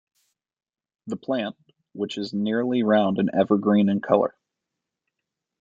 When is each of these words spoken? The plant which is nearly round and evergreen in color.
The 1.05 1.15
plant 1.15 1.55
which 1.93 2.17
is 2.17 2.33
nearly 2.33 2.81
round 2.81 3.19
and 3.19 3.29
evergreen 3.35 3.87
in 3.87 4.01
color. 4.01 4.33